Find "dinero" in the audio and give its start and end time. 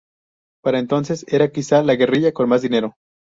2.63-2.95